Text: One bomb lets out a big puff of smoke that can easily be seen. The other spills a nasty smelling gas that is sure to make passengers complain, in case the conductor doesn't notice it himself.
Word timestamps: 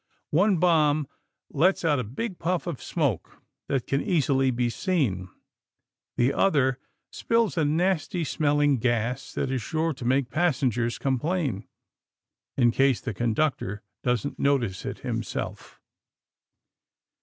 One 0.31 0.57
bomb 0.57 1.07
lets 1.51 1.85
out 1.85 1.99
a 1.99 2.03
big 2.03 2.39
puff 2.39 2.65
of 2.65 2.81
smoke 2.81 3.39
that 3.67 3.85
can 3.85 4.01
easily 4.01 4.49
be 4.49 4.67
seen. 4.67 5.29
The 6.17 6.33
other 6.33 6.79
spills 7.11 7.55
a 7.55 7.65
nasty 7.65 8.23
smelling 8.23 8.79
gas 8.79 9.31
that 9.33 9.51
is 9.51 9.61
sure 9.61 9.93
to 9.93 10.03
make 10.03 10.31
passengers 10.31 10.97
complain, 10.97 11.67
in 12.57 12.71
case 12.71 12.99
the 12.99 13.13
conductor 13.13 13.83
doesn't 14.01 14.39
notice 14.39 14.87
it 14.87 15.01
himself. 15.01 15.79